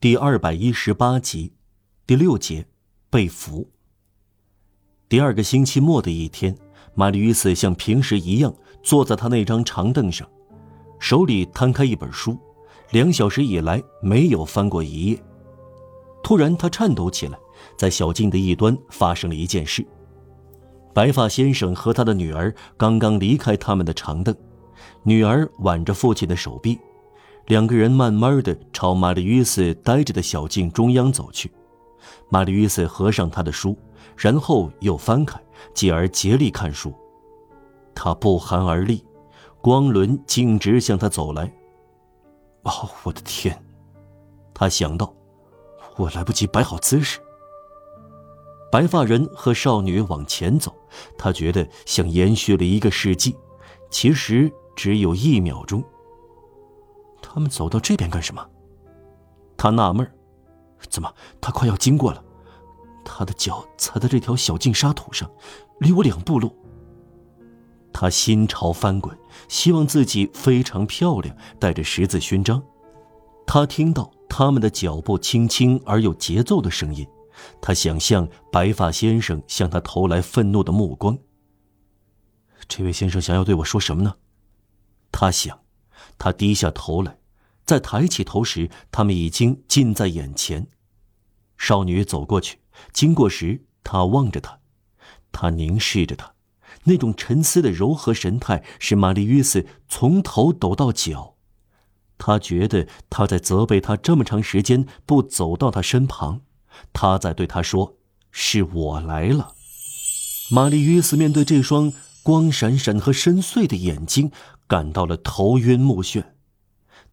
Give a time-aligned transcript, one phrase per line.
[0.00, 1.52] 第二百一十八集，
[2.06, 2.66] 第六节，
[3.10, 3.68] 被俘。
[5.10, 6.56] 第二个星期末的一天，
[6.94, 8.50] 玛丽·与斯像平时一样
[8.82, 10.26] 坐在他那张长凳上，
[10.98, 12.38] 手里摊开一本书，
[12.92, 15.22] 两小时以来没有翻过一页。
[16.24, 17.38] 突然，他颤抖起来，
[17.76, 19.86] 在小径的一端发生了一件事：
[20.94, 24.34] 白发先生和他的女儿刚刚离开他们的长凳，
[25.02, 26.78] 女儿挽着父亲的手臂。
[27.46, 31.50] 两个人慢慢的朝玛丽·约瑟呆着的小径中央走去。
[32.28, 33.76] 玛丽·约瑟合上他的书，
[34.16, 35.40] 然后又翻开，
[35.74, 36.94] 继而竭力看书。
[37.94, 39.04] 他不寒而栗，
[39.60, 41.52] 光轮径直向他走来。
[42.62, 43.60] 哦，我的天！
[44.54, 45.12] 他想到，
[45.96, 47.18] 我来不及摆好姿势。
[48.70, 50.72] 白发人和少女往前走，
[51.18, 53.36] 他觉得像延续了一个世纪，
[53.90, 55.82] 其实只有一秒钟。
[57.22, 58.46] 他们走到这边干什么？
[59.56, 60.10] 他纳闷
[60.88, 62.24] 怎么他快要经过了？
[63.04, 65.30] 他的脚踩在这条小径沙土上，
[65.78, 66.54] 离我两步路。
[67.92, 69.16] 他心潮翻滚，
[69.48, 72.62] 希望自己非常漂亮，带着十字勋章。
[73.46, 77.06] 他听到他们的脚步轻轻而有节奏的声音，
[77.60, 81.18] 他想象白发先生向他投来愤怒的目光。
[82.68, 84.14] 这位先生想要对我说什么呢？
[85.10, 85.58] 他想，
[86.18, 87.18] 他低下头来。
[87.64, 90.66] 在抬起头时，他们已经近在眼前。
[91.56, 92.58] 少女走过去，
[92.92, 94.58] 经过时，他望着她，
[95.30, 96.32] 他凝视着她，
[96.84, 101.36] 那种沉思的柔和神态使玛丽·约斯从头抖到脚。
[102.18, 106.40] 他觉得他在责备他这么长时间不走到他身旁，
[106.92, 107.96] 他在对他说
[108.32, 109.54] ：“是我来了。”
[110.50, 114.32] 玛丽·约斯面对这双光闪闪和深邃的眼睛，
[114.70, 116.22] 感到了头晕目眩。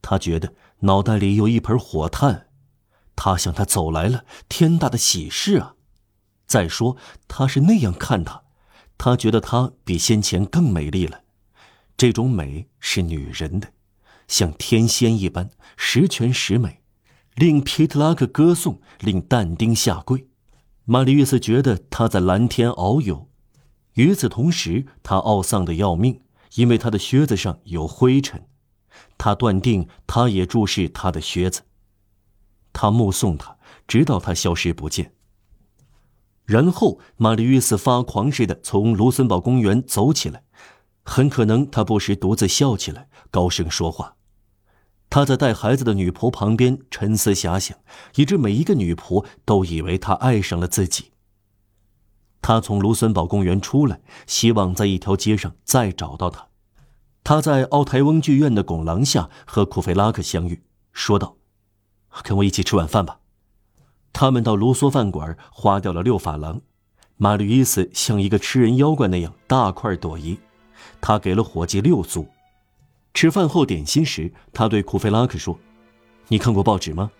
[0.03, 2.49] 他觉得脑袋里有一盆火炭，
[3.15, 5.73] 他向他走来了，天大的喜事啊！
[6.45, 6.95] 再说
[7.27, 8.43] 他是那样看他，
[8.95, 11.21] 他觉得他比先前更美丽了。
[11.97, 13.69] 这种美是女人的，
[14.27, 16.83] 像天仙一般，十全十美，
[17.33, 20.27] 令皮特拉克歌颂，令但丁下跪。
[20.85, 23.27] 玛丽·约瑟觉得他在蓝天遨游。
[23.93, 26.21] 与此同时，他懊丧的要命，
[26.55, 28.47] 因为他的靴子上有灰尘。
[29.17, 31.61] 他断定，他也注视他的靴子。
[32.73, 35.13] 他目送他，直到他消失不见。
[36.45, 40.43] 然后，玛丽·约斯发狂似的从卢森堡公园走起来。
[41.03, 44.15] 很可能，他不时独自笑起来，高声说话。
[45.09, 47.77] 他在带孩子的女仆旁边沉思遐想，
[48.15, 51.11] 以致每一个女仆都以为他爱上了自己。
[52.47, 56.47] 他从卢森堡公园出来，希望在一条街上再找到他。
[57.21, 60.63] 他在奥台翁剧院的拱廊下和库菲拉克相遇，
[60.93, 61.35] 说道
[62.23, 63.19] ：“跟我一起吃晚饭吧。”
[64.13, 66.61] 他们到卢梭饭馆，花掉了六法郎。
[67.17, 70.37] 马吕伊斯像一个吃人妖怪那样大快朵颐，
[71.01, 72.29] 他给了伙计六苏。
[73.13, 75.59] 吃饭后点心时，他对库菲拉克说
[76.29, 77.11] ：“你看过报纸吗？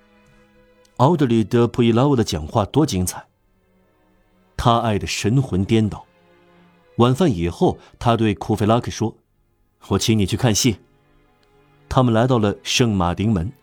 [0.96, 3.26] 奥德里德普伊拉沃的讲话多精彩。”
[4.58, 6.06] 他爱得神魂颠倒。
[6.98, 9.16] 晚饭以后，他对库菲拉克说。
[9.90, 10.80] 我请你去看戏。
[11.88, 13.54] 他们来到了圣马丁门，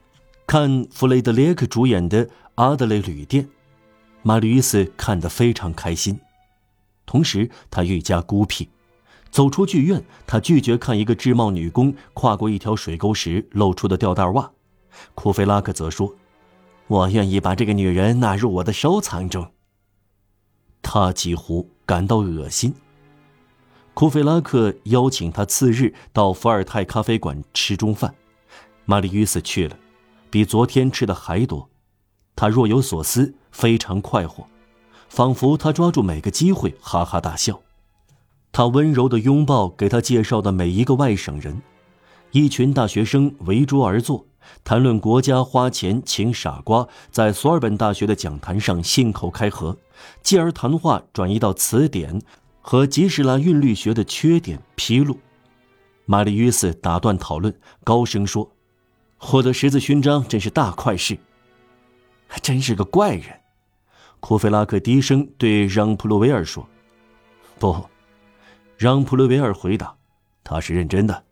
[0.46, 3.44] 看弗雷德列克主演的《阿德雷旅店》。
[4.22, 6.18] 玛丽·斯看得非常开心，
[7.04, 8.70] 同时他愈加孤僻。
[9.30, 14.50] 走出剧院，他拒绝看一个制帽女工跨过一条水沟时露出的吊带袜。
[15.14, 16.14] 库菲拉克则说
[16.86, 19.46] ：“我愿意把这个女人纳入我的收藏中。”
[20.84, 22.72] 他几乎感到恶心。
[23.94, 28.14] 库菲拉克邀请他次日到伏尔泰咖啡馆吃中饭，
[28.84, 29.76] 玛丽·约斯去了，
[30.30, 31.68] 比昨天吃的还多。
[32.36, 34.46] 他若有所思，非常快活，
[35.08, 37.60] 仿佛他抓住每个机会哈哈大笑。
[38.52, 41.62] 他温柔地拥抱给他介绍的每一个外省人，
[42.32, 44.26] 一群大学生围桌而坐，
[44.62, 49.76] 谈论国家花钱请傻瓜在索尔本大学的讲坛上信口开河，
[50.22, 52.20] 继而谈话转移到词典。
[52.66, 55.18] 和吉士拉韵律学的缺点披露，
[56.06, 57.54] 玛丽·约瑟打断讨论，
[57.84, 58.50] 高声说
[59.20, 61.18] ：“获得十字勋章真是大快事。”
[62.26, 63.38] 还真是个怪人，
[64.18, 66.66] 库菲拉克低声对让·普鲁维尔说
[67.60, 67.84] ：“不。”
[68.78, 69.94] 让·普鲁维尔回答
[70.42, 71.22] ：“他是认真的。”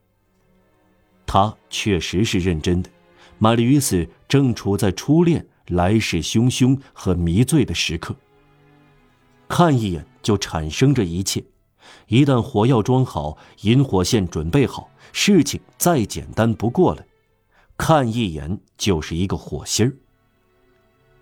[1.25, 2.91] 他确实是认真的。
[3.39, 8.15] 玛丽·约瑟正处在初恋、来势汹汹和迷醉的时刻。
[9.49, 10.07] 看一眼。
[10.23, 11.43] 就产生这一切，
[12.07, 17.05] 一旦火药装好，引火线准备好，事情再简单不过了。
[17.77, 19.93] 看一眼就是一个火星儿。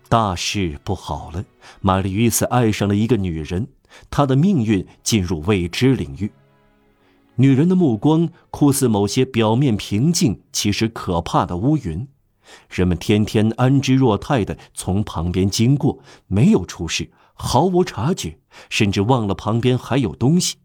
[0.07, 1.43] 大事不好了！
[1.81, 3.67] 玛丽·与斯爱上了一个女人，
[4.11, 6.31] 她的命运进入未知领域。
[7.41, 12.07] 女人的目光酷似某些表面平静、其实可怕的乌云。
[12.69, 18.37] 人们天天安之若泰地从旁边经过，没有出事，毫无察觉，
[18.69, 20.57] 甚至忘了旁边还有东西。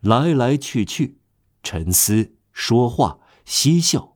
[0.00, 1.18] 来来去去，
[1.64, 4.14] 沉思、说话、嬉笑。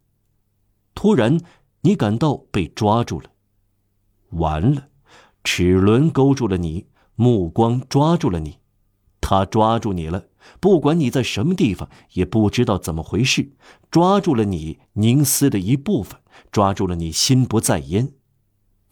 [0.94, 1.40] 突然，
[1.80, 3.30] 你感到被抓住了。
[4.30, 4.86] 完了，
[5.42, 6.86] 齿轮勾住了你，
[7.16, 8.58] 目光抓住了你，
[9.20, 10.26] 他抓住你了。
[10.60, 13.52] 不管你在什么地方，也不知道怎么回事，
[13.90, 16.20] 抓住了你凝思的一部分，
[16.50, 18.12] 抓住了你心不在焉，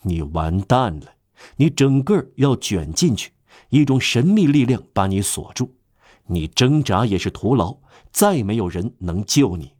[0.02, 1.14] 你完蛋了，
[1.56, 3.32] 你整个要卷进去，
[3.70, 5.74] 一种神秘力量把你锁住，
[6.26, 7.78] 你挣扎也是徒劳，
[8.10, 9.72] 再没有人能救你。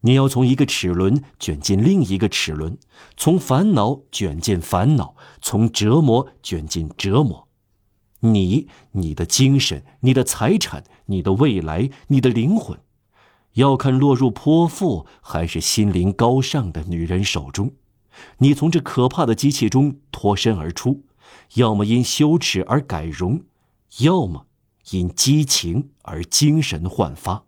[0.00, 2.76] 你要从一个齿轮卷进另一个齿轮，
[3.16, 7.48] 从烦恼卷进烦恼，从折磨卷进折磨。
[8.24, 12.78] 你、你的精神、你的财产、你的未来、你的灵魂，
[13.54, 17.72] 要看落入泼妇还是心灵高尚的女人手中。
[18.38, 21.04] 你从这可怕的机器中脱身而出，
[21.54, 23.42] 要么因羞耻而改容，
[23.98, 24.46] 要么
[24.92, 27.44] 因激情而精神焕发。